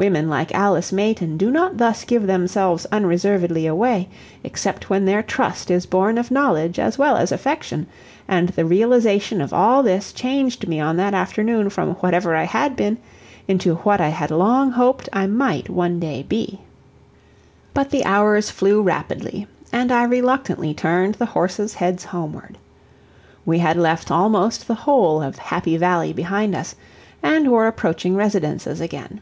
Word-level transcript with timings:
Women 0.00 0.30
like 0.30 0.54
Alice 0.54 0.92
Mayton 0.92 1.36
do 1.36 1.50
not 1.50 1.76
thus 1.76 2.04
give 2.06 2.26
themselves 2.26 2.86
unreservedly 2.90 3.66
away 3.66 4.08
except 4.42 4.88
when 4.88 5.04
their 5.04 5.22
trust 5.22 5.70
is 5.70 5.84
born 5.84 6.16
of 6.16 6.30
knowledge 6.30 6.78
as 6.78 6.96
well 6.96 7.18
as 7.18 7.30
affection, 7.30 7.86
and 8.26 8.48
the 8.48 8.64
realization 8.64 9.42
of 9.42 9.52
all 9.52 9.82
this 9.82 10.14
changed 10.14 10.66
me 10.66 10.80
on 10.80 10.96
that 10.96 11.12
afternoon 11.12 11.68
from 11.68 11.96
whatever 11.96 12.34
I 12.34 12.44
had 12.44 12.76
been 12.76 12.96
into 13.46 13.74
what 13.74 14.00
I 14.00 14.08
had 14.08 14.30
long 14.30 14.70
hoped 14.70 15.10
I 15.12 15.26
might 15.26 15.68
one 15.68 16.00
day 16.00 16.22
be. 16.26 16.62
But 17.74 17.90
the 17.90 18.06
hours 18.06 18.48
flew 18.50 18.80
rapidly, 18.80 19.46
and 19.70 19.92
I 19.92 20.04
reluctantly 20.04 20.72
turned 20.72 21.16
the 21.16 21.26
horses' 21.26 21.74
heads 21.74 22.04
homeward. 22.04 22.56
We 23.44 23.58
had 23.58 23.76
left 23.76 24.10
almost 24.10 24.66
the 24.66 24.74
whole 24.76 25.20
of 25.20 25.36
"Happy 25.36 25.76
Valley" 25.76 26.14
behind 26.14 26.54
us, 26.54 26.74
and 27.22 27.50
were 27.52 27.66
approaching 27.66 28.16
residences 28.16 28.80
again. 28.80 29.20